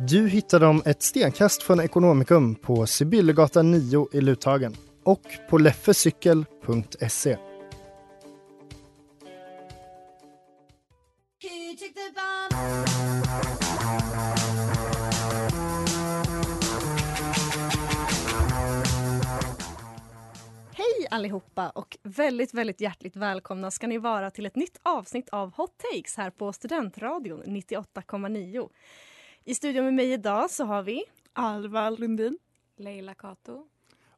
[0.00, 7.36] Du hittar dem ett stenkast från Ekonomikum på Sibyllegatan 9 i Luthagen och på leffecykel.se.
[20.72, 25.52] Hej allihopa och väldigt, väldigt hjärtligt välkomna ska ni vara till ett nytt avsnitt av
[25.56, 28.68] Hot Takes här på Studentradion 98,9.
[29.48, 32.38] I studion med mig idag så har vi Alva Lundin.
[32.76, 33.66] Leila Kato.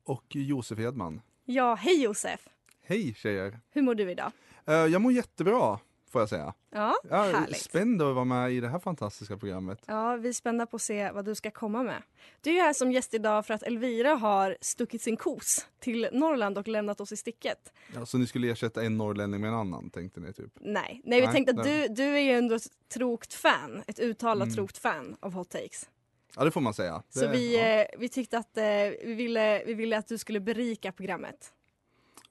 [0.05, 1.20] Och Josef Edman.
[1.45, 2.48] Ja, hej Josef!
[2.83, 3.61] Hej tjejer!
[3.70, 4.33] Hur mår du idag?
[4.69, 5.78] Uh, jag mår jättebra,
[6.11, 6.55] får jag säga.
[6.70, 7.61] Ja, jag är härligt.
[7.61, 9.78] spänd att vara med i det här fantastiska programmet.
[9.86, 12.03] Ja, vi är spända på att se vad du ska komma med.
[12.41, 16.58] Du är här som gäst idag för att Elvira har stuckit sin kos till Norrland
[16.58, 17.72] och lämnat oss i sticket.
[17.94, 20.53] Ja, så ni skulle ersätta en norrlänning med en annan, tänkte ni typ?
[20.61, 21.88] Nej, nej vi Nej, tänkte att nej.
[21.88, 24.55] du, du är ju ändå ett trogt fan, ett uttalat Mm.
[24.56, 25.88] trogt fan av Hot Takes.
[26.36, 27.03] Ja, det får man säga.
[27.08, 27.62] Så det, vi, ja.
[27.64, 28.62] eh, vi tyckte att eh,
[29.05, 31.53] vi, ville, vi ville att du skulle berika programmet.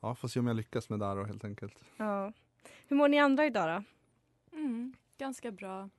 [0.02, 1.73] ja, får se om jag lyckas med det här då, helt enkelt.
[1.97, 2.34] Ja.
[2.89, 3.83] Hur mår ni andra idag
[4.51, 4.57] då?
[4.57, 5.89] Mm, ganska bra.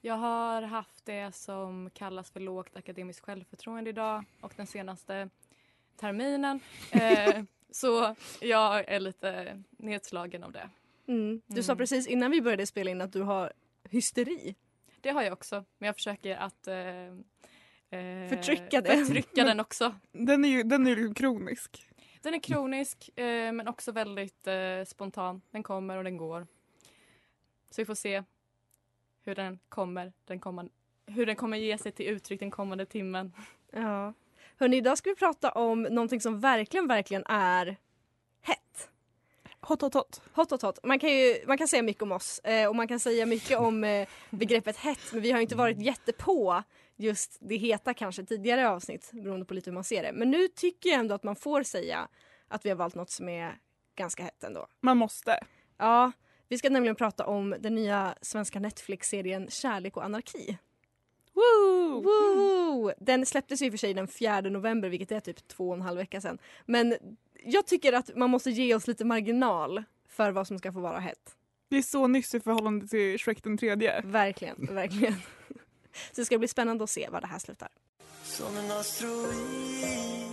[0.00, 5.28] Jag har haft det som kallas för lågt akademiskt självförtroende idag och den senaste
[5.96, 6.60] terminen.
[6.92, 10.70] Eh, så jag är lite nedslagen av det.
[11.06, 11.40] Mm.
[11.46, 11.78] Du sa Mm.
[11.78, 13.52] precis innan vi började spela in att du har
[13.90, 14.54] hysteri.
[15.00, 16.76] Det har jag också, men jag försöker att eh,
[18.00, 18.96] eh, Förtrycka det.
[18.96, 19.94] Förtrycka den också.
[20.12, 21.89] Den är ju den är kronisk.
[22.22, 25.42] Den är kronisk eh, men också väldigt eh, spontan.
[25.50, 26.46] Den kommer och den går.
[27.70, 28.22] Så vi får se
[29.22, 30.72] hur den kommer, den kommande,
[31.06, 33.32] hur den kommer ge sig till uttryck den kommande timmen.
[33.70, 34.12] Ja.
[34.56, 37.76] Hörni, idag ska vi prata om någonting som verkligen, verkligen är
[38.40, 38.90] hett.
[39.60, 40.22] Hot hot hot.
[40.32, 40.78] Hot, hot, hot.
[40.82, 43.58] Man kan, ju, man kan säga mycket om oss eh, och man kan säga mycket
[43.58, 46.62] om eh, begreppet hett men vi har inte varit jättepå
[47.00, 50.12] just det heta kanske tidigare avsnitt beroende på lite hur man ser det.
[50.12, 52.08] Men nu tycker jag ändå att man får säga
[52.48, 53.58] att vi har valt något som är
[53.94, 54.66] ganska hett ändå.
[54.80, 55.38] Man måste.
[55.78, 56.12] Ja,
[56.48, 60.58] vi ska nämligen prata om den nya svenska Netflix-serien Kärlek och anarki.
[61.32, 62.02] Woo!
[62.02, 62.92] Woo!
[62.98, 65.98] Den släpptes ju för sig den 4 november vilket är typ två och en halv
[65.98, 66.38] vecka sedan.
[66.66, 66.94] Men
[67.44, 70.98] jag tycker att man måste ge oss lite marginal för vad som ska få vara
[70.98, 71.36] hett.
[71.68, 74.00] Det är så nyss i förhållande till Shrek den tredje.
[74.04, 75.14] Verkligen, verkligen.
[76.12, 77.68] Så det ska bli spännande att se var det här slutar.
[78.22, 80.26] Som en asteroid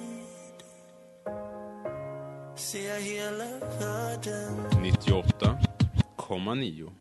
[2.55, 3.45] ser jag hela
[3.79, 6.91] världen 98,9.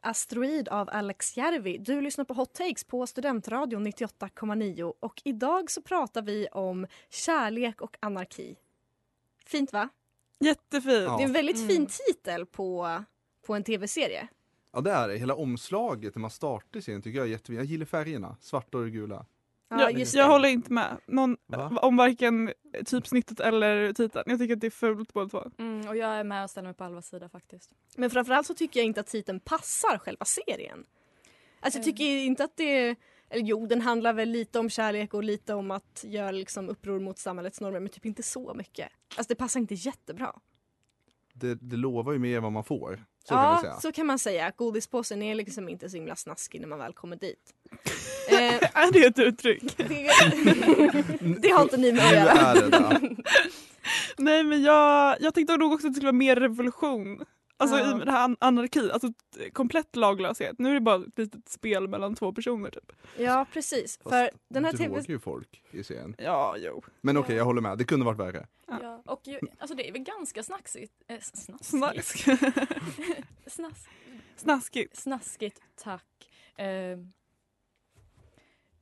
[0.00, 1.78] Asteroid av Alex Järvi.
[1.78, 7.80] Du lyssnar på Hot Takes på Studentradion 98,9 och idag så pratar vi om kärlek
[7.80, 8.56] och anarki.
[9.46, 9.88] Fint va?
[10.40, 11.04] Jättefint.
[11.04, 11.16] Ja.
[11.16, 11.68] Det är en väldigt Mm.
[11.68, 13.02] fin titel på,
[13.46, 14.28] på en tv-serie.
[14.72, 15.16] Ja, det är det.
[15.16, 17.56] Hela omslaget när man startar serien tycker jag är jättefint.
[17.56, 19.26] Jag gillar färgerna, svarta och gula.
[19.68, 21.78] Ja, jag, just jag håller inte med någon, Va?
[21.82, 22.52] om varken
[22.86, 24.24] typsnittet eller titeln.
[24.26, 25.50] Jag tycker att det är fult båda två.
[25.58, 27.70] Mm, och jag är med och ställer mig på Alvas sida faktiskt.
[27.96, 30.84] Men framförallt så tycker jag inte att titeln passar själva serien.
[31.60, 32.96] Alltså jag tycker inte att det...
[33.28, 37.00] Eller jo, den handlar väl lite om kärlek och lite om att göra liksom uppror
[37.00, 38.88] mot samhällets normer men typ inte så mycket.
[39.16, 40.32] Alltså det passar inte jättebra.
[41.42, 43.04] Det, det lovar ju mer än vad man får.
[43.24, 43.80] Så kan ja, säga.
[43.80, 44.52] så kan man säga.
[44.56, 47.38] Godispåsen är liksom inte så himla snaskig när man väl kommer dit.
[48.30, 49.76] eh, Är det ett uttryck?
[49.76, 50.10] det,
[51.40, 53.00] det har inte ni med att göra.
[54.18, 57.24] Nej men jag, jag tänkte nog också att det skulle vara mer revolution.
[57.62, 58.02] Alltså Ja.
[58.02, 59.08] i det här an- anarki, alltså
[59.52, 60.58] komplett laglöshet.
[60.58, 62.92] Nu är det bara ett litet spel mellan två personer typ.
[63.18, 63.98] Ja, precis.
[63.98, 65.00] Fast För den här tv...
[65.08, 66.14] ju folk i serien.
[66.18, 66.82] Ja, jo.
[67.00, 67.78] Men okej, jag håller med.
[67.78, 68.46] Det kunde varit värre.
[68.66, 68.78] Ja.
[68.82, 69.02] Ja.
[69.06, 70.92] Och ju, alltså det är väl ganska snacksigt.
[71.08, 71.64] Eh, snaskigt.
[71.64, 72.24] Snask.
[73.46, 73.88] Snask,
[74.36, 74.96] Snaskigt.
[74.96, 76.30] snaskigt, tack.
[76.56, 76.66] Eh,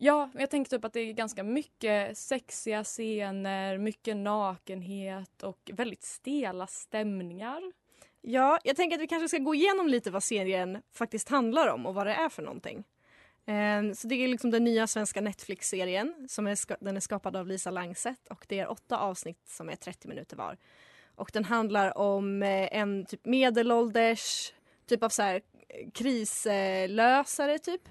[0.03, 6.03] Ja, jag tänker typ att det är ganska mycket sexiga scener, mycket nakenhet och väldigt
[6.03, 7.73] stela stämningar.
[8.22, 11.87] Ja, jag tänker att vi kanske ska gå igenom lite vad serien faktiskt handlar om
[11.87, 12.84] och vad det är för någonting.
[13.46, 16.26] Ehm, Så det är liksom den nya svenska Netflix-serien.
[16.28, 19.76] som är Den är skapad av Lisa Langset och det är åtta avsnitt som är
[19.76, 20.56] 30 minuter var.
[21.14, 24.52] Och den handlar om eh, en typ medelålders,
[24.87, 27.82] typ av så här eh, krislösare typ.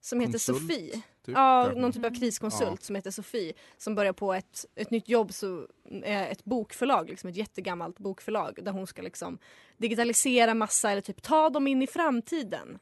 [0.00, 1.02] Som heter Konsult, Sofie.
[1.24, 2.76] Typ, ja, någon typ av kriskonsult Ja.
[2.86, 3.52] som heter Sofie.
[3.76, 5.66] Som börjar på ett, ett nytt jobb, så,
[6.04, 8.58] ett bokförlag, liksom ett jättegammalt bokförlag.
[8.62, 9.38] Där hon ska liksom
[9.76, 12.78] digitalisera massa eller typ ta dem in i framtiden.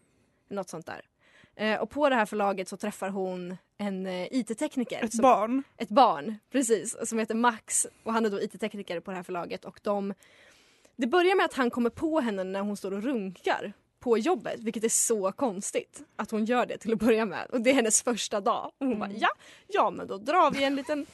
[0.51, 1.01] Något sånt där.
[1.57, 5.05] Eh, och på det här förlaget så träffar hon en eh, IT-tekniker.
[5.05, 5.63] Ett som- barn.
[5.77, 6.97] Ett barn, precis.
[7.09, 9.65] Som heter Max och han är då IT-tekniker på det här förlaget.
[9.65, 10.15] Och de,
[10.97, 13.73] det börjar med att han kommer på henne när hon står och runkar
[14.03, 17.47] på jobbet, vilket är så konstigt att hon gör det till att börja med.
[17.51, 18.73] Och det är hennes första dag.
[18.79, 19.29] Och hon bara ja,
[19.69, 21.07] ja men då drar vi en liten...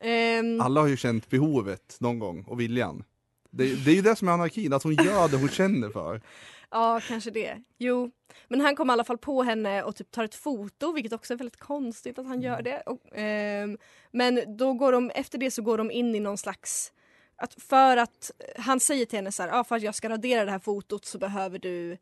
[0.00, 3.04] Ehm, Alla har ju känt behovet någon gång och viljan.
[3.50, 6.20] Det, det är ju det som är anarkin, att hon gör det hon känner för.
[6.70, 7.56] Ja, kanske det.
[7.78, 8.10] Jo.
[8.48, 11.34] Men han kom i alla fall på henne och typ tar ett foto, vilket också
[11.34, 12.82] är väldigt konstigt att han gör det.
[12.86, 13.78] Och, ehm,
[14.12, 16.92] men då går de, efter det så går de in i någon slags...
[17.40, 20.44] Att för att han säger till henne så här, ah, för att jag ska radera
[20.44, 21.96] det här fotot så behöver du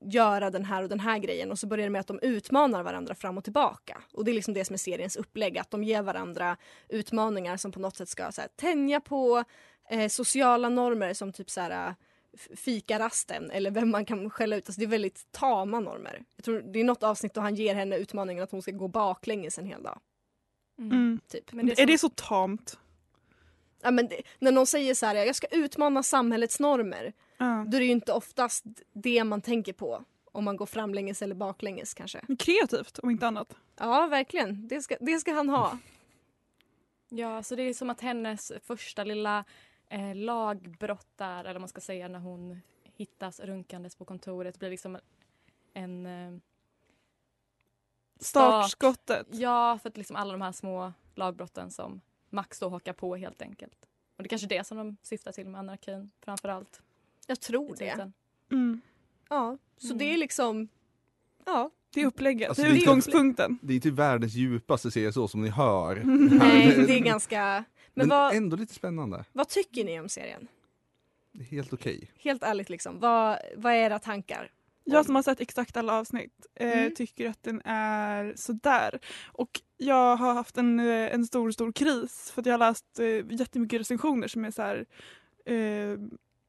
[0.00, 2.82] göra den här och den här grejen och så börjar det med att de utmanar
[2.82, 4.02] varandra fram och tillbaka.
[4.12, 6.56] Och det är liksom det som är seriens upplägg, att de ger varandra
[6.88, 9.44] utmaningar som på något sätt ska så här, tänja på
[9.88, 11.94] eh, sociala normer som typ så här
[12.34, 14.68] f- fikarasten eller vem man kan skälla ut.
[14.68, 16.24] Alltså det är väldigt tama normer.
[16.36, 18.88] Jag tror det är något avsnitt då han ger henne utmaningen att hon ska gå
[18.88, 20.00] baklänges en hel dag.
[20.78, 21.20] Mm.
[21.28, 21.52] Typ.
[21.52, 22.78] Men det är, det så tamt?
[23.86, 27.12] Ja, men det, när någon säger så här, jag ska utmana samhällets normer.
[27.38, 27.64] Ja.
[27.68, 30.04] Då är det ju inte oftast det man tänker på.
[30.24, 32.20] Om man går framlänges eller baklänges kanske.
[32.28, 33.56] Men Kreativt om inte annat.
[33.76, 34.68] Ja, verkligen.
[34.68, 35.78] Det ska, det ska han ha.
[37.08, 39.44] Ja, så det är som att hennes första lilla
[39.88, 42.60] eh, lagbrott där, eller man ska säga, när hon
[42.96, 44.98] hittas runkandes på kontoret blir liksom
[45.74, 46.06] en...
[46.06, 46.38] Eh,
[48.20, 49.26] Startskottet.
[49.30, 52.00] Ja, för att liksom alla de här små lagbrotten som
[52.36, 53.78] Max då hakar på helt enkelt.
[54.16, 56.82] Och det är kanske det som de syftar till med anarkin framför allt.
[57.26, 58.10] Jag tror det.
[58.52, 58.80] Mm.
[59.28, 59.98] Ja, så Mm.
[59.98, 60.68] det är liksom...
[61.44, 61.70] Ja.
[61.94, 63.58] Det är upplägget, Alltså, det är det är- utgångspunkten.
[63.62, 66.02] Det är inte världens djupaste serie så som ni hör.
[66.38, 67.64] Nej, det är ganska...
[67.94, 69.24] Men, Men vad, ändå lite spännande.
[69.32, 70.48] vad tycker ni om serien?
[71.32, 72.10] Det är helt okej.
[72.16, 73.00] Helt ärligt, liksom.
[73.00, 74.50] vad, vad är era tankar?
[74.86, 76.94] Jag som har sett exakt alla avsnitt eh, Mm.
[76.94, 78.98] tycker att den är sådär.
[79.32, 82.98] Och jag har haft en, eh, en stor, stor kris för att jag har läst
[82.98, 84.86] eh, jättemycket recensioner som är så här.
[85.46, 85.56] Eh,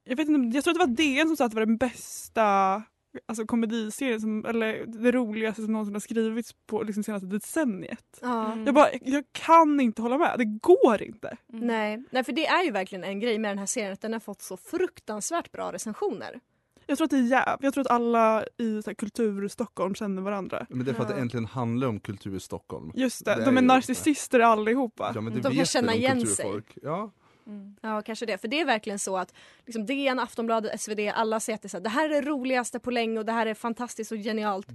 [0.03, 1.77] jag, vet inte, jag tror att det var DN som sa att det var den
[1.77, 2.83] bästa
[3.25, 8.19] alltså, komediserien, som, eller det roligaste som någonsin har skrivits på liksom, senaste decenniet.
[8.21, 8.51] Ja.
[8.53, 8.65] Mm.
[8.65, 11.37] Jag, bara, jag kan inte hålla med, det går inte.
[11.47, 12.03] Nej.
[12.11, 14.19] Nej, för det är ju verkligen en grej med den här serien att den har
[14.19, 16.39] fått så fruktansvärt bra recensioner.
[16.87, 17.57] Jag tror att det är jäv.
[17.61, 20.65] Jag tror att alla i så här, kultur Stockholm känner varandra.
[20.69, 22.91] Men det är för att det äntligen handlar om kultur i Stockholm.
[22.95, 25.11] Just det, Det de är är narcissister allihopa.
[25.15, 26.77] Ja, men det De kan känna om igen kulturfolk.
[26.81, 27.11] Ja.
[27.47, 27.75] Mm.
[27.81, 28.37] Ja, kanske det.
[28.37, 29.33] För det är verkligen så att
[29.65, 32.29] liksom DN, Aftonbladet, SvD, alla säger att det, är så här, det här är det
[32.29, 34.67] roligaste på länge och det här är fantastiskt och genialt.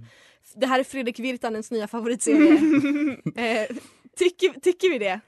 [0.55, 2.53] Det här är Fredrik Virtanens nya favoritserie.
[3.35, 3.75] eh,
[4.15, 5.19] tycker, tycker vi det?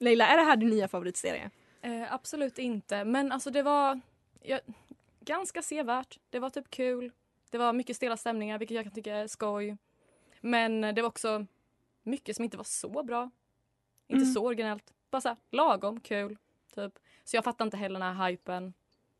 [0.00, 1.50] Leila, är det här din nya favoritserie?
[1.82, 4.00] Eh, absolut inte, men alltså det var
[4.42, 4.58] ja,
[5.30, 6.18] ganska sevärt.
[6.30, 7.12] Det var typ kul.
[7.50, 9.76] Det var mycket stela stämningar, vilket jag kan tycka är skoj.
[10.40, 11.46] Men det var också
[12.02, 13.30] mycket som inte var så bra.
[14.08, 14.34] Inte Mm.
[14.34, 14.92] så originellt.
[15.10, 16.36] Bara så här, lagom kul.
[16.74, 16.92] Typ.
[17.24, 18.72] Så jag fattar inte heller den här hypen.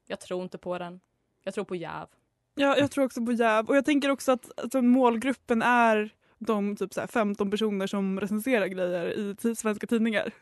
[0.07, 1.01] Jag tror inte på den.
[1.43, 2.07] Jag tror på jäv.
[2.55, 3.69] Ja, jag tror också på jäv.
[3.69, 8.21] Och jag tänker också att alltså, målgruppen är de typ så här 15 personer som
[8.21, 10.33] recenserar grejer i svenska tidningar.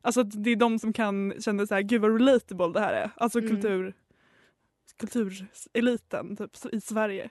[0.00, 3.10] Alltså det är de som kan känna så här, gud vad relatable det här är.
[3.16, 3.50] Alltså Mm.
[3.50, 3.94] kultur,
[4.96, 7.30] kultureliten typ, i Sverige.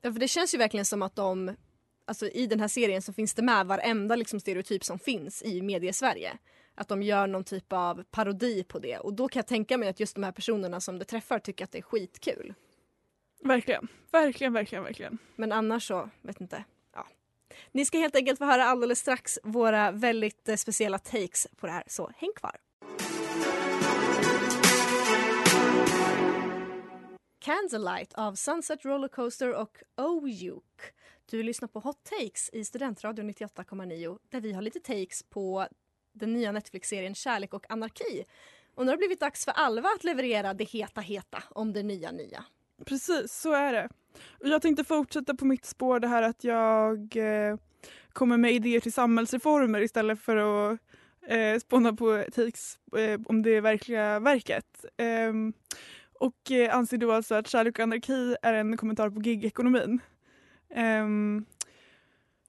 [0.00, 1.56] Ja, för det känns ju verkligen som att de,
[2.04, 5.62] alltså i den här serien så finns det med varenda liksom stereotyp som finns i
[5.62, 6.38] mediesverige.
[6.74, 9.88] Att de gör någon typ av parodi på det och då kan jag tänka mig
[9.88, 12.54] att just de här personerna som det träffar tycker att det är skitkul.
[13.44, 15.18] Verkligen, verkligen, verkligen, verkligen.
[15.36, 16.64] Men annars så, vet inte.
[16.94, 17.06] Ja.
[17.72, 21.72] Ni ska helt enkelt få höra alldeles strax våra väldigt eh, speciella takes på det
[21.72, 22.56] här, så häng kvar.
[27.38, 30.94] Candlelight av Sunset Rollercoaster och Ojuk.
[31.30, 35.66] Du lyssnar på Hot Takes i Studentradion 98,9 där vi har lite takes på
[36.12, 38.24] den nya Netflix-serien Kärlek och anarki.
[38.74, 41.82] Och nu har det blivit dags för Alva att leverera det heta heta om det
[41.82, 42.44] nya nya.
[42.84, 43.88] Precis, så är det.
[44.40, 47.56] Och jag tänkte fortsätta på mitt spår det här att jag eh,
[48.12, 50.78] kommer med idéer till samhällsreformer istället för att
[51.28, 52.56] eh, spåna politik
[52.96, 54.84] eh, om det verkliga verket.
[54.96, 55.32] Eh,
[56.20, 60.00] och eh, anser då alltså att Kärlek och anarki är en kommentar på gigekonomin.
[60.76, 61.46] Um,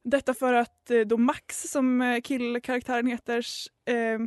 [0.03, 3.45] detta för att eh, då Max, som eh, killkaraktären heter,
[3.85, 4.19] eh,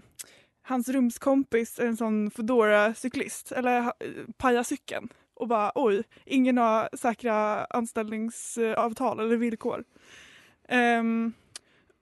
[0.63, 3.91] hans rumskompis är en sån foodora cyklist eller eh,
[4.37, 9.85] pajar cykeln och bara oj, ingen har säkra anställningsavtal eller villkor.
[10.99, 11.33] Um,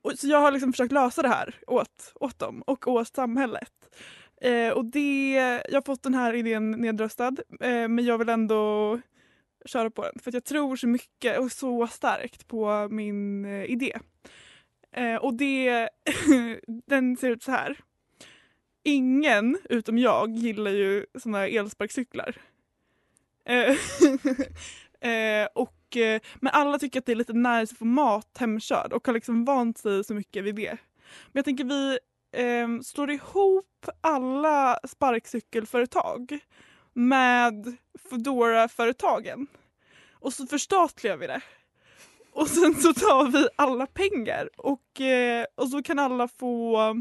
[0.02, 3.72] och så jag har liksom försökt lösa det här åt, åt dem och åt samhället.
[4.40, 5.32] Eh, och det,
[5.68, 9.00] jag har fått den här idén nedröstad eh, men jag vill ändå
[9.64, 13.64] köra på den för att jag tror så mycket och så starkt på min eh,
[13.64, 13.98] idé.
[14.92, 15.88] Eh, och det,
[16.86, 17.78] den ser ut så här.
[18.82, 22.36] Ingen utom jag gillar ju såna här elsparkcyklar.
[23.44, 23.76] Eh,
[25.10, 28.92] eh, och, eh, men alla tycker att det är lite nice att få mat hemkörd
[28.92, 30.78] och har liksom vant sig så mycket vid det.
[31.26, 31.98] Men jag tänker vi
[32.32, 36.38] eh, slår ihop alla sparkcykelföretag
[36.92, 39.46] med Foodora-företagen
[40.12, 41.40] och så förstatligar vi det.
[42.32, 46.94] Och sen så tar vi alla pengar och, eh, och så kan alla få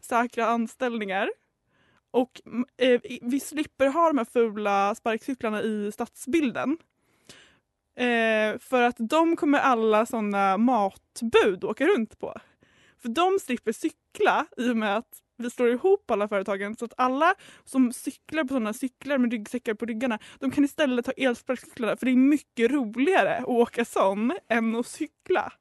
[0.00, 1.30] säkra anställningar.
[2.10, 2.40] Och
[2.76, 6.78] eh, vi slipper ha de här fula sparkcyklarna i stadsbilden.
[7.96, 12.34] Eh, för att de kommer alla såna matbud åka runt på.
[13.02, 16.92] För de slipper cykla i och med att vi slår ihop alla företagen så att
[16.96, 21.96] alla som cyklar på sådana cyklar med ryggsäckar på ryggarna de kan istället ta elsparkcyklar
[21.96, 25.52] för det är mycket roligare att åka sån än att cykla.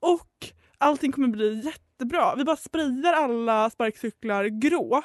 [0.00, 2.34] Och allting kommer bli jättebra.
[2.34, 5.02] Vi bara sprayar alla sparkcyklar grå.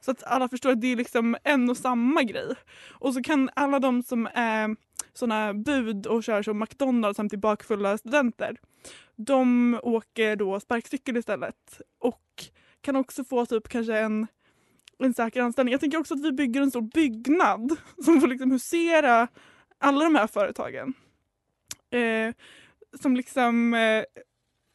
[0.00, 2.54] Så att alla förstår att det är liksom en och samma grej.
[2.90, 4.76] Och så kan alla de som är
[5.12, 8.56] sådana bud och kör som McDonalds samt till bakfulla studenter.
[9.16, 12.44] De åker då sparkcykel istället och
[12.80, 14.26] kan också få typ kanske en,
[14.98, 15.72] en säker anställning.
[15.72, 19.28] Jag tänker också att vi bygger en stor byggnad som får liksom husera
[19.78, 20.94] alla de här företagen.
[21.90, 22.34] Eh,
[23.00, 24.04] som liksom eh,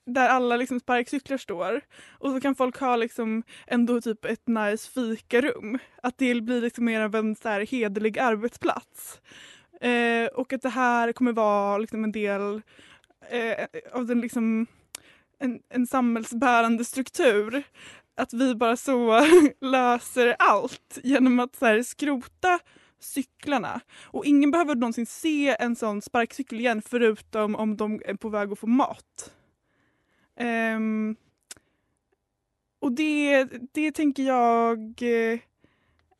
[0.05, 4.91] där alla liksom sparkcyklar står och så kan folk ha liksom ändå typ ett nice
[4.91, 5.79] fikarum.
[6.03, 9.21] Att det blir liksom mer av en så här hederlig arbetsplats.
[9.81, 12.61] Eh, och att det här kommer vara liksom en del
[13.29, 14.67] eh, av den liksom
[15.39, 17.63] en, en samhällsbärande struktur.
[18.15, 19.25] Att vi bara så
[19.61, 22.59] löser allt genom att så här, skrota
[22.99, 23.81] cyklarna.
[24.03, 28.51] Och ingen behöver någonsin se en sån sparkcykel igen förutom om de är på väg
[28.51, 29.33] att få mat.
[30.75, 31.15] Um,
[32.79, 33.43] och det,
[33.73, 35.39] det tänker jag eh,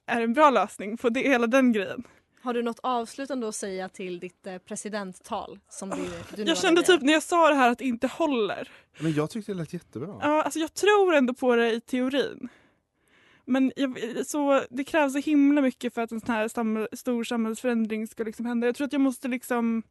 [0.06, 2.04] är en bra lösning på det, hela den grejen.
[2.41, 5.60] Har du något avslutande att säga till ditt eh, presidenttal?
[5.69, 6.01] Som du, du
[6.38, 8.69] nu har Jag kände typ när jag sa det här att det inte håller.
[9.00, 10.17] Men jag tyckte det lät jättebra.
[10.22, 12.50] Ja, alltså jag tror ändå på det i teorin.
[13.46, 17.24] Men jag, så det krävs så himla mycket för att en sån här samhäll, stor
[17.24, 18.67] samhällsförändring ska liksom hända.
[18.67, 19.84] Jag tror att jag måste liksom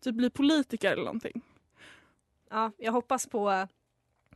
[0.00, 1.42] typ bli politiker eller någonting.
[2.50, 3.66] Ja, jag hoppas på eh,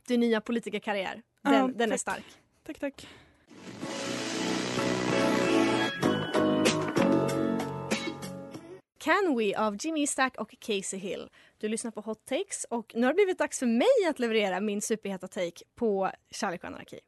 [0.07, 1.21] din nya politikerkarriär.
[1.41, 1.99] Den, Ja, den är tack.
[1.99, 2.25] stark.
[2.65, 3.07] Tack, tack.
[9.05, 11.29] Can We av Jimmy Stack och Casey Hill.
[11.57, 14.59] Du lyssnar på Hot Takes och nu har det blivit dags för mig att leverera
[14.59, 16.99] min superheta take på Kärlek och anarki.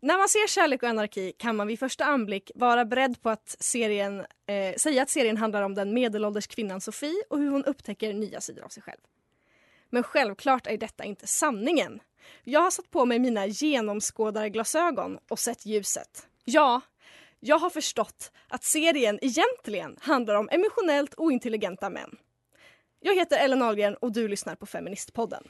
[0.00, 3.56] När man ser Kärlek och anarki kan man vid första anblick vara beredd på att
[3.60, 8.12] serien, eh, säga att serien handlar om den medelålders kvinnan Sofie och hur hon upptäcker
[8.12, 9.00] nya sidor av sig själv.
[9.90, 12.00] Men självklart är detta inte sanningen.
[12.44, 16.28] Jag har satt på mig mina genomskådarglasögon och sett ljuset.
[16.44, 16.80] Ja,
[17.46, 22.16] jag har förstått att serien egentligen handlar om emotionellt ointelligenta män.
[23.00, 25.44] Jag heter Ellen Ahlgren och du lyssnar på Feministpodden.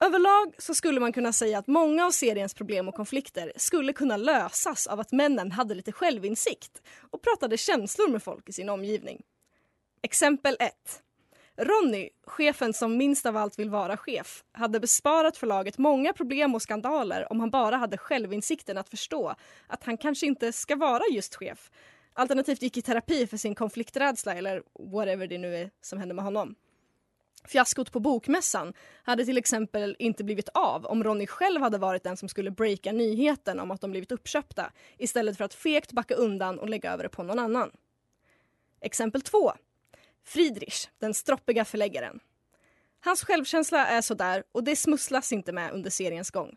[0.00, 4.16] Överlag så skulle man kunna säga att många av seriens problem och konflikter skulle kunna
[4.16, 9.22] lösas av att männen hade lite självinsikt och pratade känslor med folk i sin omgivning.
[10.02, 10.72] Exempel 1.
[11.58, 16.62] Ronny, chefen som minst av allt vill vara chef, hade besparat förlaget många problem och
[16.62, 19.34] skandaler om han bara hade självinsikten att förstå
[19.66, 21.70] att han kanske inte ska vara just chef.
[22.12, 26.24] Alternativt gick i terapi för sin konflikträdsla eller whatever det nu är som hände med
[26.24, 26.54] honom.
[27.44, 28.72] Fiaskot på Bokmässan
[29.02, 32.92] hade till exempel inte blivit av om Ronny själv hade varit den som skulle breaka
[32.92, 37.02] nyheten om att de blivit uppköpta istället för att fegt backa undan och lägga över
[37.02, 37.70] det på någon annan.
[38.80, 39.52] Exempel 2.
[40.26, 42.20] Friedrich, den stroppiga förläggaren.
[43.00, 46.56] Hans självkänsla är sådär och det smusslas inte med under seriens gång.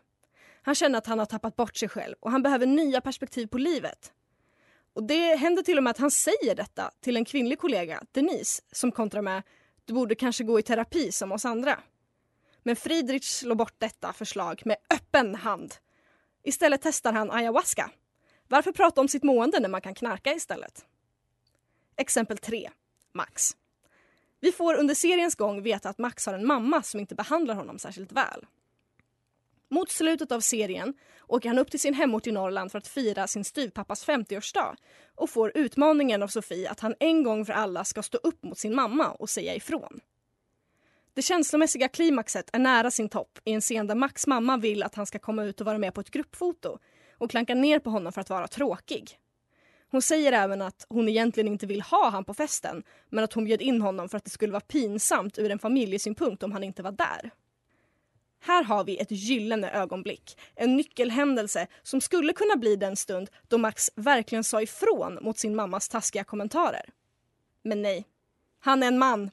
[0.62, 3.58] Han känner att han har tappat bort sig själv och han behöver nya perspektiv på
[3.58, 4.12] livet.
[4.94, 8.62] Och det händer till och med att han säger detta till en kvinnlig kollega, Denise,
[8.72, 9.42] som kontrar med
[9.84, 11.78] “du borde kanske gå i terapi som oss andra”.
[12.62, 15.74] Men Friedrich slår bort detta förslag med öppen hand.
[16.42, 17.90] Istället testar han ayahuasca.
[18.48, 20.84] Varför prata om sitt mående när man kan knarka istället?
[21.96, 22.70] Exempel 3.
[23.14, 23.56] Max.
[24.40, 27.78] Vi får under seriens gång veta att Max har en mamma som inte behandlar honom
[27.78, 28.46] särskilt väl.
[29.68, 30.94] Mot slutet av serien
[31.26, 34.76] åker han upp till sin hemort i Norrland för att fira sin styvpappas 50-årsdag
[35.14, 38.58] och får utmaningen av Sofie att han en gång för alla ska stå upp mot
[38.58, 40.00] sin mamma och säga ifrån.
[41.14, 44.94] Det känslomässiga klimaxet är nära sin topp i en scen där Max mamma vill att
[44.94, 46.78] han ska komma ut och vara med på ett gruppfoto
[47.18, 49.19] och klankar ner på honom för att vara tråkig.
[49.90, 53.44] Hon säger även att hon egentligen inte vill ha han på festen men att hon
[53.44, 56.82] bjöd in honom för att det skulle vara pinsamt ur en familjesynpunkt om han inte
[56.82, 57.30] var där.
[58.42, 63.58] Här har vi ett gyllene ögonblick, en nyckelhändelse som skulle kunna bli den stund då
[63.58, 66.84] Max verkligen sa ifrån mot sin mammas taskiga kommentarer.
[67.62, 68.04] Men nej,
[68.60, 69.30] han är en man.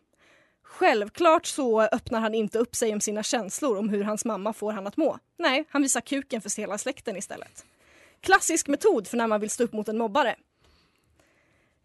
[0.63, 4.71] Självklart så öppnar han inte upp sig om sina känslor om hur hans mamma får
[4.71, 5.19] han att må.
[5.37, 7.65] Nej, han visar kuken för hela släkten istället.
[8.19, 10.35] Klassisk metod för när man vill stå upp mot en mobbare.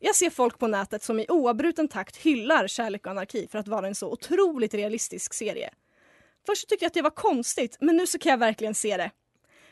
[0.04, 3.68] Jag ser folk på nätet som i oavbruten takt hyllar Kärlek och anarki för att
[3.68, 5.70] vara en så otroligt realistisk serie.
[6.46, 9.10] Först tyckte jag att det var konstigt, men nu så kan jag verkligen se det.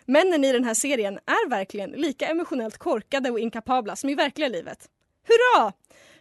[0.04, 4.48] Männen i den här serien är verkligen lika emotionellt korkade och inkapabla som i verkliga
[4.48, 4.88] livet.
[5.26, 5.72] Hurra!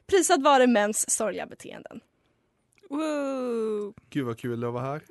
[0.07, 1.99] Prisad vare mäns sorgliga beteenden.
[2.89, 3.93] Wow.
[4.10, 5.01] Gud vad kul att vara här.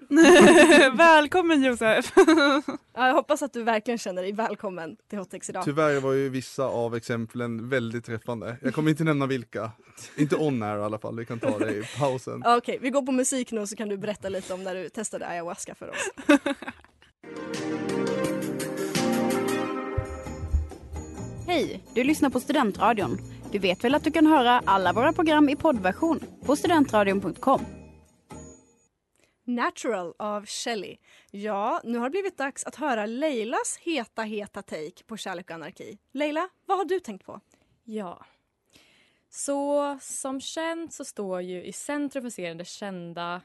[0.96, 2.12] Välkommen Josef!
[2.94, 5.64] Ja, jag hoppas att du verkligen känner dig välkommen till Hottex idag.
[5.64, 8.56] Tyvärr var ju vissa av exemplen väldigt träffande.
[8.62, 9.70] Jag kommer inte nämna vilka.
[10.16, 12.42] Inte on air i alla fall, vi kan ta det i pausen.
[12.46, 15.26] Okej, vi går på musik nu så kan du berätta lite om när du testade
[15.26, 16.10] ayahuasca för oss.
[21.46, 23.18] Hej, du lyssnar på Studentradion.
[23.52, 27.60] Du vet väl att du kan höra alla våra program i poddversion på studentradion.com.
[29.44, 30.96] Natural av Shelley.
[31.30, 35.54] Ja, nu har det blivit dags att höra Leilas heta, heta take på kärlek och
[35.54, 35.98] anarki.
[36.12, 37.40] Leila, vad har du tänkt på?
[37.84, 38.24] Ja.
[39.30, 43.40] Så som känt så står ju i centrum för serien det kända,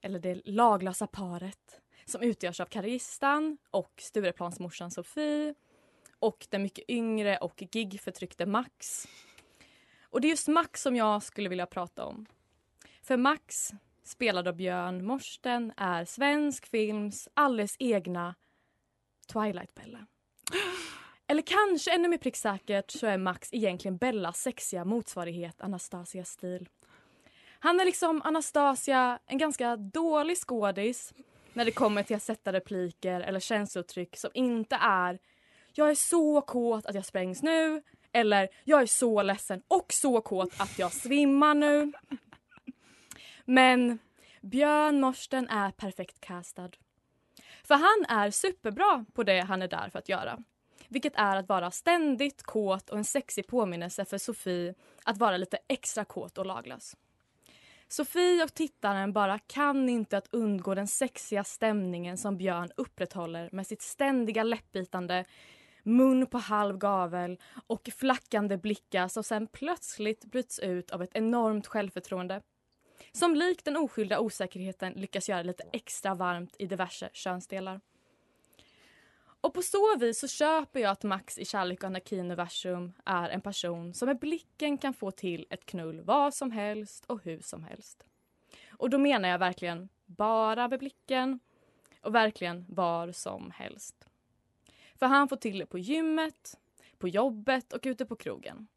[0.00, 5.54] eller det laglösa paret som utgörs av Karistan och Stureplansmorsan Sofie
[6.18, 9.08] och den mycket yngre och gigförtryckte Max.
[10.02, 12.26] Och det är just Max som jag skulle vilja prata om.
[13.02, 13.72] För Max,
[14.04, 18.34] spelad av Björn Morsten, är svensk films alldeles egna
[19.32, 20.06] Twilight-Bella.
[21.26, 26.68] Eller kanske ännu mer pricksäkert så är Max egentligen Bellas sexiga motsvarighet Anastasias stil.
[27.60, 31.14] Han är liksom Anastasia, en ganska dålig skådis
[31.52, 35.18] när det kommer till att sätta repliker eller känslouttryck som inte är
[35.72, 40.20] “jag är så kåt att jag sprängs nu” eller “jag är så ledsen och så
[40.20, 41.92] kåt att jag svimmar nu”.
[43.44, 43.98] Men
[44.40, 46.70] Björn Morsten är perfekt castad.
[47.64, 50.38] För han är superbra på det han är där för att göra.
[50.88, 55.58] Vilket är att vara ständigt kåt och en sexig påminnelse för Sofie att vara lite
[55.68, 56.96] extra kåt och laglös.
[57.88, 63.66] Sofie och tittaren bara kan inte att undgå den sexiga stämningen som Björn upprätthåller med
[63.66, 65.24] sitt ständiga läppbitande,
[65.88, 71.66] mun på halv gavel och flackande blickar som sen plötsligt bryts ut av ett enormt
[71.66, 72.42] självförtroende.
[73.12, 77.80] Som likt den oskyldiga osäkerheten lyckas göra lite extra varmt i diverse könsdelar.
[79.40, 83.40] Och på så vis så köper jag att Max i Kärlek och anarki-universum är en
[83.40, 87.64] person som med blicken kan få till ett knull vad som helst och hur som
[87.64, 88.04] helst.
[88.70, 91.40] Och då menar jag verkligen bara med blicken
[92.02, 94.07] och verkligen var som helst.
[94.98, 96.58] För han får till det på gymmet,
[96.98, 98.68] på jobbet och ute på krogen.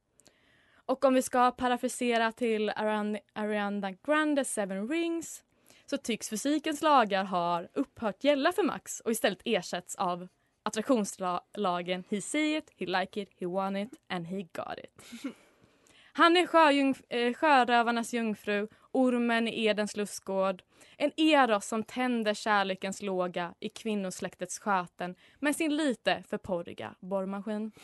[0.86, 5.44] Och om vi ska parafrasera till Ariana, Ariana Grande Seven Rings
[5.86, 10.28] så tycks fysikens lagar ha upphört gälla för Max och istället ersätts av
[10.64, 15.24] attraktionslagen He see it, he like it, he want it and he got it.
[16.14, 20.64] Han är sjöjungf- eh, sjörövarnas jungfru, ormen i Edens lustgård.
[20.98, 27.72] En eros som tänder kärlekens låga i kvinnosläktets sköten med sin lite för porriga borrmaskin.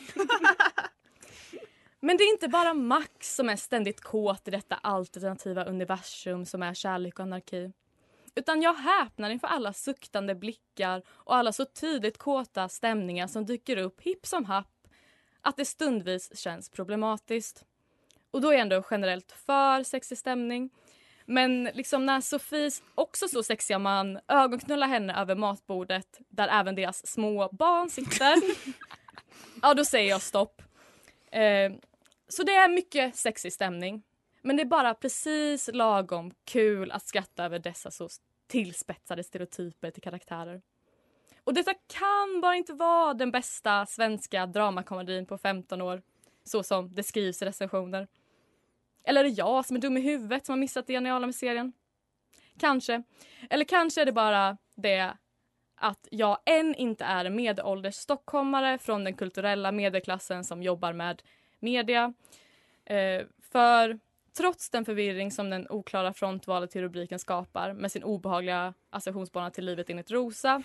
[2.00, 6.62] Men det är inte bara Max som är ständigt kåt i detta alternativa universum som
[6.62, 7.72] är kärlek och anarki.
[8.34, 13.76] Utan jag häpnar inför alla suktande blickar och alla så tydligt kåta stämningar som dyker
[13.76, 14.78] upp hipp som happ
[15.40, 17.64] att det stundvis känns problematiskt.
[18.30, 20.70] Och då är jag ändå generellt för sexig stämning.
[21.30, 27.06] Men liksom när Sofies också så sexiga man ögonknullar henne över matbordet där även deras
[27.06, 28.34] små barn sitter.
[29.62, 30.62] ja, då säger jag stopp.
[31.30, 31.72] Eh,
[32.28, 34.02] så det är mycket sexig stämning.
[34.42, 38.08] Men det är bara precis lagom kul att skratta över dessa så
[38.46, 40.62] tillspetsade stereotyper till karaktärer.
[41.44, 46.02] Och detta kan bara inte vara den bästa svenska dramakomedin på 15 år,
[46.44, 48.08] så som det skrivs i recensioner.
[49.04, 51.34] Eller är det jag som är dum i huvudet som har missat det geniala med
[51.34, 51.72] serien?
[52.58, 53.02] Kanske.
[53.50, 55.12] Eller kanske är det bara det
[55.80, 61.22] att jag än inte är en medelålders stockholmare från den kulturella medelklassen som jobbar med
[61.60, 62.14] media.
[62.84, 63.98] Eh, för
[64.36, 69.64] trots den förvirring som den oklara frontvalet till rubriken skapar med sin obehagliga associationsbana till
[69.64, 70.62] livet enligt Rosa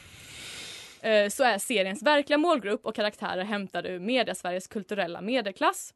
[1.02, 5.94] eh, så är seriens verkliga målgrupp och karaktärer hämtade ur mediasveriges kulturella medelklass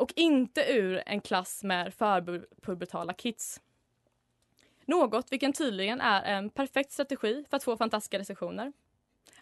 [0.00, 3.60] och inte ur en klass med förpubertala kids.
[4.84, 8.72] Något vilken tydligen är en perfekt strategi för att få fantastiska recensioner.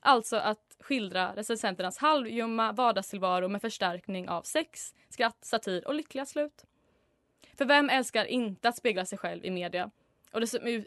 [0.01, 6.65] Alltså att skildra recensenternas halvljumma vardagstillvaro med förstärkning av sex, skratt, satir och lyckliga slut.
[7.55, 9.91] För vem älskar inte att spegla sig själv i media
[10.33, 10.41] och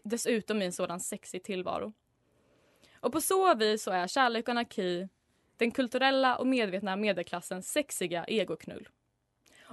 [0.03, 1.93] dessutom i en sådan sexig tillvaro?
[2.99, 5.10] Och på så vis så är kärlek och anarki
[5.57, 8.89] den kulturella och medvetna medelklassens sexiga egoknull.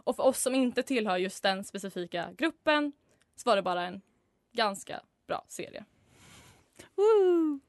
[0.04, 2.92] Och för oss som inte tillhör just den specifika gruppen
[3.37, 4.00] så var det bara en
[4.52, 5.84] ganska bra serie.
[6.94, 7.61] Woo!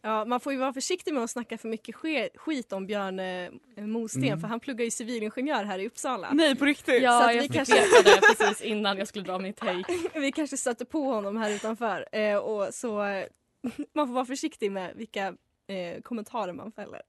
[0.00, 1.94] Ja, man får ju vara försiktig med att snacka för mycket
[2.36, 3.50] skit om Björn eh,
[3.86, 4.40] Mosten Mm.
[4.40, 6.32] för han pluggar ju civilingenjör här i Uppsala.
[6.32, 7.02] Nej, på riktigt?
[7.02, 7.74] Ja, Så att jag vi kanske...
[7.74, 9.84] veta det precis innan jag skulle dra min take.
[10.20, 12.08] vi kanske stötte på honom här utanför.
[12.12, 13.24] Eh, och så eh,
[13.94, 15.26] man får vara försiktig med vilka
[15.66, 17.02] eh, kommentarer man fäller.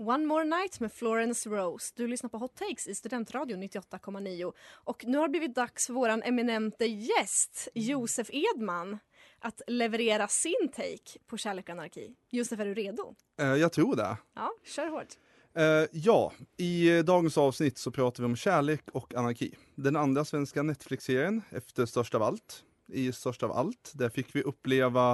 [0.00, 1.92] One More Night med Florence Rose.
[1.96, 4.52] Du lyssnar på Hot Takes i Studentradion 98,9.
[4.70, 8.98] Och nu har det blivit dags för våran eminente gäst, Josef Edman,
[9.38, 12.14] att leverera sin take på kärlek och anarki.
[12.30, 13.14] Josef, är du redo?
[13.40, 14.16] Eh, jag tror det.
[14.34, 15.08] Ja, kör hårt.
[15.54, 19.54] Eh, ja, i dagens avsnitt så pratar vi om kärlek och anarki.
[19.74, 22.64] Den andra svenska Netflix-serien efter Störst av allt.
[22.92, 25.12] I Störst av allt, där fick vi uppleva,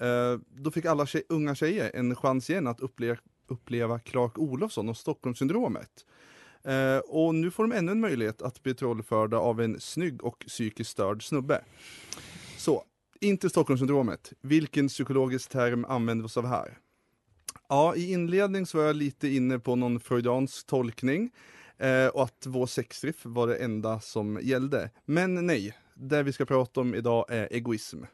[0.00, 4.88] eh, då fick alla tjej, unga tjejer en chans igen att uppleva, uppleva Clark Olofsson
[4.88, 6.04] och Stockholmssyndromet.
[6.64, 10.38] Eh, och nu får de ännu en möjlighet att bli trollförda av en snygg och
[10.38, 11.64] psykiskt störd snubbe.
[12.56, 12.84] Så,
[13.20, 14.32] inte Stockholmssyndromet.
[14.40, 16.78] Vilken psykologisk term använder vi oss av här?
[17.68, 21.30] Ja, i inledning så var jag lite inne på någon freudiansk tolkning
[21.78, 24.90] eh, och att vår sexdrift var det enda som gällde.
[25.04, 28.04] Men nej, det vi ska prata om idag är egoism.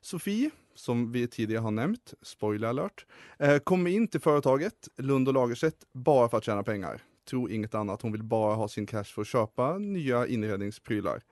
[0.00, 3.06] Sofie, som vi tidigare har nämnt, spoiler alert,
[3.38, 7.02] eh, kommer in till företaget Lund och Lagerstedt bara för att tjäna pengar.
[7.30, 11.22] Tro inget annat, hon vill bara ha sin cash för att köpa nya inredningsprylar.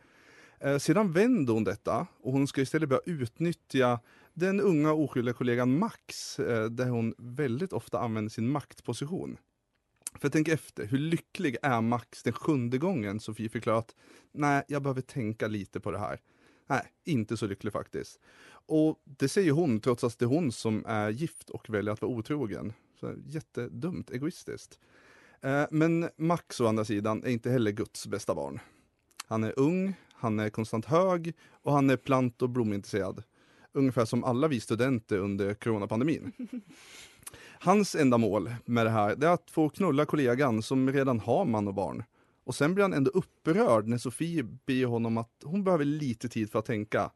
[0.61, 4.01] Eh, sedan vänder hon detta och hon ska istället börja utnyttja
[4.35, 9.39] den unga oskyldiga kollegan Max, eh, där hon väldigt ofta använder sin maktposition.
[10.21, 13.95] För tänk efter, hur lycklig är Max den sjunde gången Sofie förklarar att
[14.33, 16.21] nej, jag behöver tänka lite på det här.
[16.67, 18.21] Nej, inte så lycklig faktiskt.
[18.49, 22.03] Och det säger hon trots att det är hon som är gift och väljer att
[22.03, 22.73] vara otrogen.
[23.01, 24.79] Så jättedumt, egoistiskt.
[25.41, 28.61] Eh, Men Max å andra sidan är inte heller Guds bästa barn.
[29.27, 33.23] Han är ung, han är konstant hög och han är plant och blomintresserad.
[33.73, 36.33] Ungefär som alla vi studenter under coronapandemin.
[37.61, 41.69] Hans enda mål med det här är att få knulla kollegan som redan har man
[41.69, 42.05] och barn.
[42.47, 46.51] Och sen blir han ändå upprörd när Sofie ber honom att hon behöver lite tid
[46.51, 47.11] för att tänka.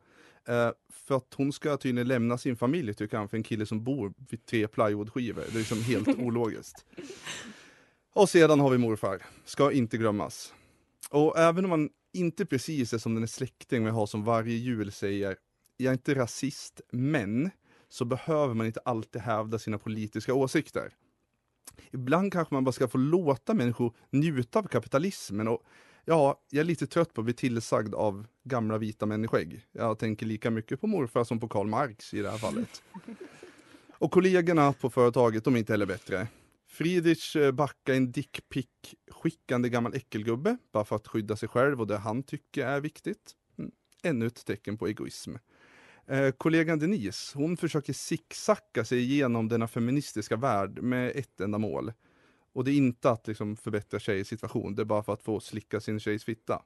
[0.49, 3.85] Eh, för att hon ska tydligen lämna sin familj tycker han för en kille som
[3.85, 5.43] bor vid tre plywoodskivor.
[5.43, 6.85] Det är liksom helt ologiskt.
[8.13, 10.55] Och sedan har vi morfar, ska inte glömmas.
[11.11, 14.93] Och även om man inte precis är som den släkting vi har som varje jul
[14.93, 15.37] säger,
[15.77, 17.51] jag är inte rasist, men
[17.89, 20.93] så behöver man inte alltid hävda sina politiska åsikter.
[21.91, 25.63] Ibland kanske man bara ska få låta människor njuta av kapitalismen och
[26.05, 29.61] ja, jag är lite trött på att bli tillsagd av gamla vita människor.
[29.73, 32.83] Jag tänker lika mycket på morfar som på Karl Marx i det här fallet.
[33.99, 36.29] Och kollegorna på företaget, de är inte heller bättre.
[36.69, 38.67] Friedrich eh, backar en dickpic
[39.11, 43.33] skickande gammal äckelgubbe bara för att skydda sig själv och det han tycker är viktigt.
[43.59, 43.71] Mm.
[44.03, 45.35] Ännu ett tecken på egoism.
[46.11, 51.93] Eh, kollegan Denise, hon försöker zigzacka sig igenom denna feministiska värld med ett enda mål.
[52.53, 55.41] Och det är inte att liksom, förbättra tjejers situation, det är bara för att få
[55.41, 56.63] slicka sin tjejs fitta.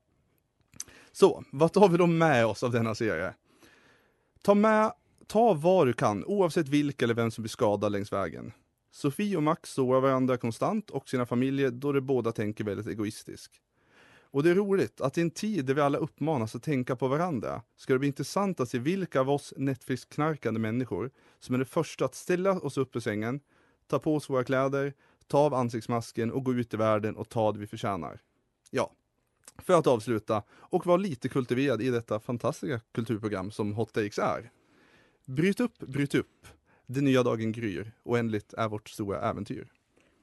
[1.12, 3.34] Så, vad tar vi då med oss av denna serie?
[4.42, 4.92] Ta med,
[5.26, 8.52] ta vad du kan, oavsett vilka eller vem som blir skadad längs vägen.
[8.90, 13.60] Sofie och Max sårar varandra konstant och sina familjer då de båda tänker väldigt egoistiskt.
[14.34, 17.08] Och det är roligt att i en tid där vi alla uppmanas att tänka på
[17.08, 21.64] varandra ska det bli intressant att se vilka av oss Netflix-knarkande människor som är det
[21.64, 23.40] första att ställa oss upp ur sängen,
[23.86, 24.94] ta på oss våra kläder,
[25.26, 28.20] ta av ansiktsmasken och gå ut i världen och ta det vi förtjänar.
[28.70, 28.92] Ja,
[29.58, 34.50] för att avsluta och vara lite kultiverad i detta fantastiska kulturprogram som Hot Takes är.
[35.26, 36.46] Bryt upp, bryt upp.
[36.86, 37.92] Den nya dagen gryr.
[38.02, 39.72] Oändligt är vårt stora äventyr.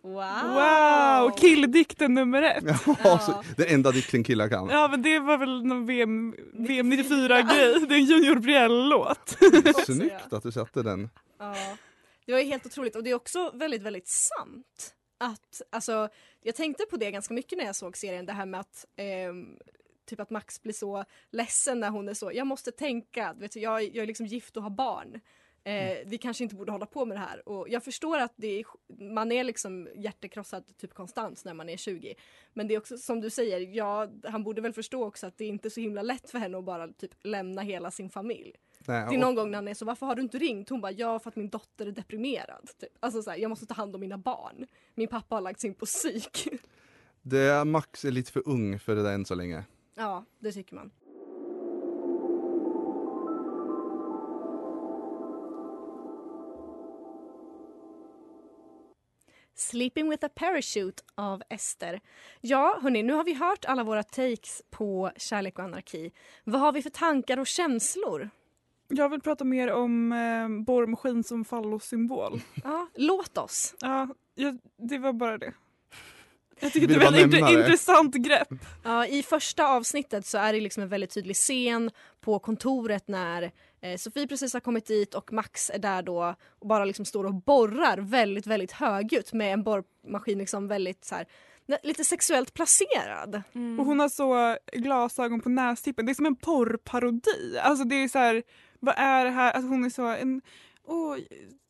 [0.04, 0.54] Wow!
[0.54, 2.64] Wow, killdikten nummer ett.
[3.04, 4.70] Ja, så, den enda dikten killar kan.
[4.70, 7.86] Ja men det var väl någon VM, VM 94 grej.
[7.88, 9.38] Det är en Junior Brielle-låt.
[9.86, 11.10] Snyggt att du satte den.
[11.40, 11.56] Ja,
[12.26, 14.96] det var ju helt otroligt och det är också väldigt, väldigt sant.
[15.20, 16.10] Att, alltså,
[16.42, 19.46] jag tänkte på det ganska mycket när jag såg serien, det här med att ehm,
[20.10, 23.60] typ att Max blir så ledsen när hon är så, jag måste tänka, vet du,
[23.60, 25.20] jag, jag är liksom gift och har barn.
[25.64, 27.50] Eh, vi kanske inte borde hålla på med det här.
[27.50, 28.66] Och jag förstår att det är,
[29.14, 32.16] man är liksom hjärtekrossad typ konstant när man är 20.
[32.54, 35.44] Men det är också som du säger, ja, han borde väl förstå också att det
[35.46, 38.56] är inte är så himla lätt för henne att bara typ lämna hela sin familj.
[38.88, 40.70] Nej, Det är och- någon gång när han är så, varför har du inte ringt?
[40.70, 42.70] Hon bara, ja för att min dotter är deprimerad.
[42.80, 42.90] Typ.
[43.00, 44.68] Alltså så här, jag måste ta hand om mina barn.
[44.96, 46.48] Min pappa har lagt sig in på psyk.
[47.22, 49.64] Det, Max är lite för ung för det där än så länge.
[49.96, 50.92] ja, det tycker man.
[59.56, 62.02] Sleeping with a parachute av Ester.
[62.42, 66.12] Ja, hörni, nu har vi hört alla våra takes på kärlek och anarki.
[66.44, 68.30] Vad har vi för tankar och känslor?
[68.88, 72.42] Jag vill prata mer om eh, borrmaskin som fallosymbol.
[72.64, 73.76] Ja, låt oss.
[73.80, 75.54] Ja, jag, det var bara det.
[76.62, 78.48] Jag tycker Vill det är ett väldigt intressant grepp.
[78.84, 83.52] Ja, I första avsnittet så är det liksom en väldigt tydlig scen på kontoret när
[83.82, 87.24] eh, Sofie precis har kommit dit och Max är där då och bara liksom står
[87.24, 91.26] och borrar väldigt, väldigt högljutt med en borrmaskin liksom väldigt så här,
[91.84, 93.42] lite sexuellt placerad.
[93.80, 96.06] Och hon har så glasögon på nästippen.
[96.06, 97.60] Det är som en porrparodi.
[97.64, 98.44] Alltså det är så här,
[98.80, 99.52] vad är det här?
[99.52, 100.42] Alltså hon är så en
[100.88, 101.18] åh,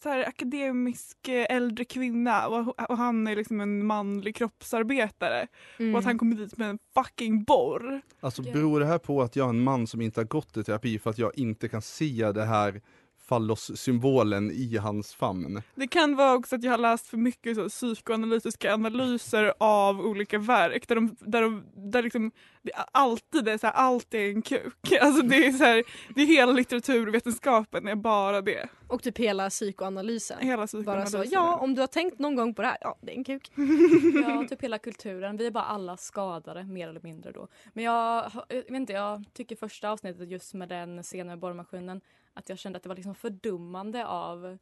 [0.03, 5.47] så här, akademisk eh, äldre kvinna och, och han är liksom en manlig kroppsarbetare.
[5.79, 5.93] Mm.
[5.93, 8.01] Och att han kommer dit med en fucking borr.
[8.19, 10.63] Alltså beror det här på att jag är en man som inte har gått i
[10.63, 12.81] terapi för att jag inte kan se det här
[13.31, 15.61] fallossymbolen i hans famn?
[15.75, 20.39] Det kan vara också att jag har läst för mycket så, psykoanalytiska analyser av olika
[20.39, 24.29] verk där, de, där, de, där liksom, det är alltid är så här, allt är
[24.29, 24.91] en kuk.
[25.01, 25.83] Alltså det är så här,
[26.15, 28.69] det är hela litteraturvetenskapen är bara det.
[28.87, 30.37] Och typ hela psykoanalysen.
[30.41, 31.23] Hela Bara psykoanalysen.
[31.23, 33.23] så, ja om du har tänkt någon gång på det här, ja det är en
[33.23, 33.51] kuk.
[34.25, 35.37] Ja, typ hela kulturen.
[35.37, 37.47] Vi är bara alla skadade, mer eller mindre då.
[37.73, 42.01] Men jag, jag vet inte, jag tycker första avsnittet just med den scenen med borrmaskinen
[42.33, 44.57] att jag kände att det var liksom fördummande av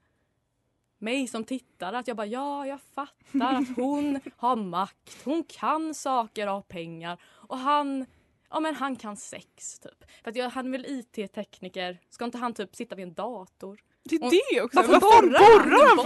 [0.98, 1.98] mig som tittare.
[1.98, 6.62] Att jag bara, ja, jag fattar att hon har makt, hon kan saker och har
[6.62, 8.06] pengar och han
[8.52, 10.06] Ja men han kan sex typ.
[10.24, 12.00] För att jag, han är väl IT-tekniker.
[12.10, 13.80] Ska inte han typ sitta vid en dator?
[14.04, 14.78] Det är Och- det också.
[14.78, 16.04] Varför Vad fan borrar borrar han för?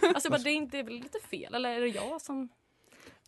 [0.00, 0.08] Borra?
[0.14, 2.20] Alltså jag bara, det är inte det är väl lite fel eller är det jag
[2.20, 2.48] som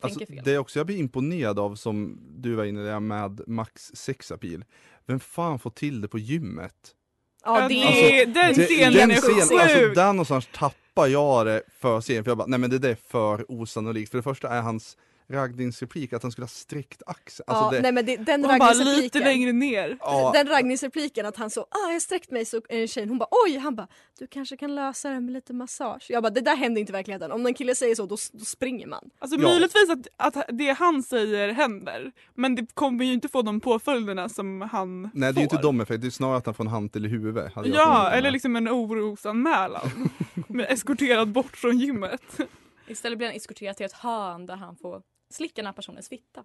[0.01, 0.43] Alltså, tänker fel?
[0.45, 4.65] det är också jag blir imponerad av som du var inne där med Max sexapil.
[5.05, 6.95] Vem fan får till det på gymmet?
[7.45, 8.25] Ja det det- är...
[8.25, 9.61] den scenen den är scen- sjuk.
[9.61, 12.89] Alltså där någonstans tappar jag det för serien för jag bara, nej men det där
[12.89, 14.11] är för osannolikt.
[14.11, 14.97] För det första är hans
[15.29, 17.45] raggningsreplik att han skulle ha sträckt axeln.
[17.49, 19.97] Alltså ja, det, nej men det, den Och bara lite längre ner.
[20.01, 23.17] ja, Den raggningsrepliken att han så, ah jag har sträckt mig så en tjej, hon
[23.17, 23.87] bara oj, han bara
[24.19, 26.05] du kanske kan lösa det med lite massage.
[26.09, 27.31] Jag bara det där händer inte i verkligheten.
[27.31, 29.09] Om en kille säger så då, då springer man.
[29.19, 29.47] Alltså Ja.
[29.47, 32.11] möjligtvis att, att det han säger händer.
[32.33, 35.39] Men det kommer ju inte få de påföljderna som han nej det är får.
[35.39, 37.51] ju inte de effekterna, det är snarare att han får en hantel i huvudet.
[37.65, 40.09] Ja, eller liksom en orosanmälan.
[40.47, 42.21] med eskorterad bort från gymmet.
[42.87, 46.43] Istället blir han eskorterad till ett hörn där han får slicka den här personens fitta.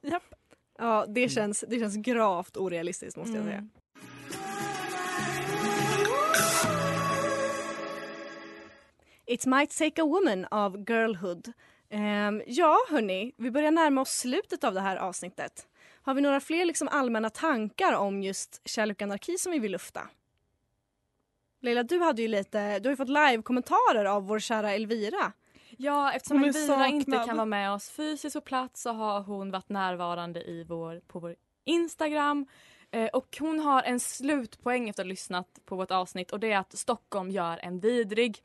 [0.79, 3.57] Ja det känns, det känns gravt orealistiskt måste jag säga.
[3.59, 3.71] Mm.
[9.27, 11.53] It might take a woman av Girlhood.
[11.91, 15.67] Ehm, ja hörni, vi börjar närma oss slutet av det här avsnittet.
[16.03, 19.73] Har vi några fler liksom allmänna tankar om just kärlek och anarki som vi vill
[19.73, 20.09] lufta?
[21.61, 25.33] Leila, du hade ju lite, du har ju fått live-kommentarer av vår kära Elvira.
[25.79, 29.51] Ja, eftersom Hon Elvira inte kan vara med oss fysiskt på plats så har hon
[29.51, 32.47] varit närvarande i vår, på vår Instagram.
[32.91, 36.53] Eh, och hon har en slutpoäng efter att ha lyssnat på vårt avsnitt och det
[36.53, 38.43] är att Stockholm gör en vidrig.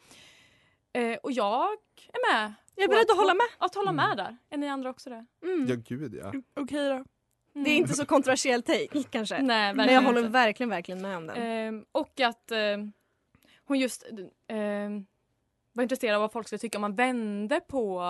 [0.94, 1.64] Eh, och jag
[2.14, 2.54] är med.
[2.76, 3.48] Jag är beredd att hålla med.
[3.58, 4.38] Att hålla med där.
[4.50, 5.26] Är ni andra också det?
[5.44, 5.68] Mm.
[5.68, 6.34] Ja gud ja.
[6.54, 7.06] Okej då.
[7.64, 9.42] Det är inte så kontroversiell take kanske.
[9.42, 10.32] Nej, Men jag håller inte.
[10.32, 11.38] verkligen, verkligen med om den.
[11.38, 12.94] Ehm, och att ehm,
[13.66, 14.06] hon just
[14.48, 15.06] ehm,
[15.78, 18.02] var intresserad av vad folk skulle tycka om man vände på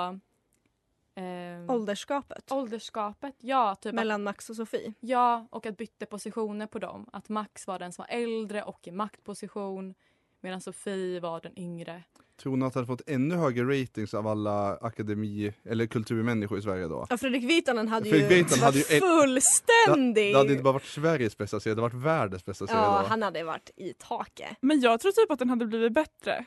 [1.15, 3.35] ehm, Ålderskapet ålderskapet.
[3.39, 4.93] Ja, typ att, mellan Max och Sofie.
[4.99, 7.05] ja, och att bytte positioner på dem.
[7.13, 9.93] Att Max var den som var äldre och i maktposition
[10.41, 12.03] medan Sofie var den yngre.
[12.41, 16.61] Tror ni att det hade fått ännu högre ratings av alla akademi eller kulturmänniskor i
[16.61, 17.07] Sverige då?
[17.09, 20.33] Ja, Fredrik Virtanen hade Fredrik ju Virtanen hade varit en- fullständig.
[20.33, 23.01] Det hade inte bara varit Sveriges bästa serie, det hade varit världens bästa serie ja,
[23.01, 23.07] då.
[23.07, 24.57] han hade varit i taket.
[24.61, 26.45] Men jag tror typ att den hade blivit bättre.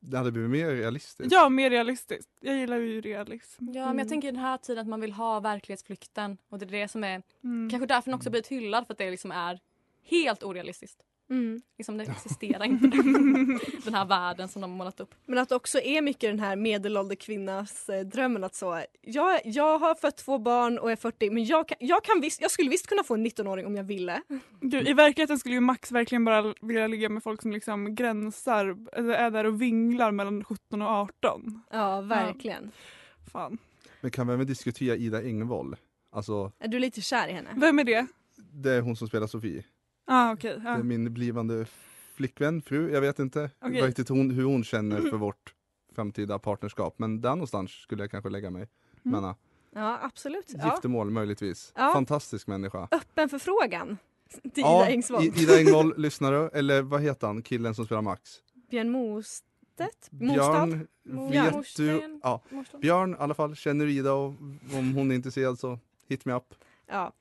[0.00, 1.32] Det hade blivit mer realistiskt.
[1.32, 2.30] Ja, mer realistiskt.
[2.40, 3.68] Jag gillar ju realism.
[3.74, 6.64] Ja, men jag tänker i den här tiden att man vill ha verklighetsflykten och det
[6.66, 7.70] är det som är Mm.
[7.70, 9.60] kanske därför den också blivit hyllad för att det liksom är
[10.04, 11.02] helt orealistiskt.
[11.30, 11.60] Mm.
[11.78, 15.14] Liksom det existerar inte den, den här världen som de har målat upp.
[15.26, 19.40] Men att det också är mycket den här medelålder kvinnas eh, drömmen att så, jag,
[19.44, 22.50] jag har fött två barn och är 40 men jag, kan, jag, kan visst, jag
[22.50, 24.22] skulle visst kunna få en 19-åring om jag ville.
[24.60, 28.76] Gud, I verkligheten skulle ju Max verkligen bara vilja ligga med folk som liksom gränsar,
[28.92, 31.62] eller är där och vinglar mellan 17 och 18.
[31.70, 32.70] Ja, verkligen.
[33.32, 33.58] Fan.
[34.00, 35.76] Men kan vi även diskutera Ida Engvall?
[36.12, 37.50] Alltså, Är du lite kär i henne?
[37.56, 38.06] Vem är det?
[38.52, 39.64] det är hon som spelar Sofie.
[40.12, 40.56] Ah, okej.
[40.56, 40.70] Det ja.
[40.78, 41.66] är min blivande
[42.14, 43.82] flickvän, fru, jag vet inte Okej.
[43.82, 45.54] riktigt hon, hur hon känner för vårt
[45.94, 46.94] framtida partnerskap.
[46.98, 48.62] Men där någonstans skulle jag kanske lägga mig.
[49.04, 49.12] Mm.
[49.20, 49.36] Menna,
[49.74, 50.44] Ja, absolut.
[50.58, 50.70] Ja.
[50.72, 51.72] giftermål möjligtvis.
[51.76, 51.90] Ja.
[51.92, 52.88] Fantastisk människa.
[52.90, 53.98] Öppen förfrågan
[54.42, 55.22] till Ja, Ida Engvall.
[55.38, 56.48] I- Ida Engvall, lyssnar du?
[56.58, 58.30] Eller vad heter han, killen som spelar Max?
[58.70, 60.10] Björn Mostedt?
[60.10, 60.86] Björn,
[61.30, 61.86] vet Morsten.
[61.86, 62.20] du?
[62.22, 62.42] Ja.
[62.50, 62.80] Morsten.
[62.80, 64.26] Björn i alla fall, känner du Ida och
[64.78, 66.54] om hon är intresserad så hit me up.
[66.90, 67.12] Ja.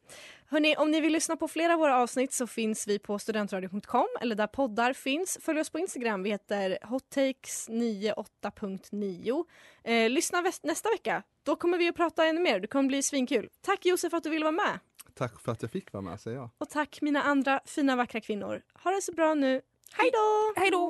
[0.48, 4.08] Hörrni, om ni vill lyssna på flera av våra avsnitt så finns vi på studentradio.com
[4.22, 5.38] eller där poddar finns.
[5.42, 9.46] Följ oss på Instagram, vi heter hottakes98.9.
[9.84, 12.60] Eh, lyssna nästa vecka, då kommer vi att prata ännu mer.
[12.60, 13.50] Det kommer bli svinkul.
[13.62, 14.80] Tack Josef för att du ville vara med.
[15.16, 16.50] Tack för att jag fick vara med säger jag.
[16.58, 18.62] Och tack mina andra fina vackra kvinnor.
[18.84, 19.62] Ha det så bra nu.
[19.94, 20.54] Hej då!
[20.62, 20.90] Hej då!